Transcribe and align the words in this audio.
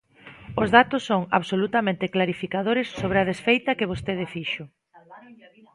Os 0.61 0.67
datos 0.77 1.01
son 1.09 1.21
absolutamente 1.39 2.05
clarificadores 2.15 2.87
sobre 2.99 3.17
a 3.19 3.27
desfeita 3.31 3.77
que 3.77 3.89
vostede 3.91 4.25
fixo. 4.35 4.63